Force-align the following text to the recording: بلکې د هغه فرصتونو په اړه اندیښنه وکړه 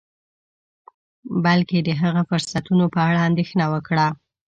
بلکې 1.45 1.77
د 1.87 1.89
هغه 2.01 2.21
فرصتونو 2.29 2.85
په 2.93 2.99
اړه 3.07 3.19
اندیښنه 3.29 3.65
وکړه 3.73 4.07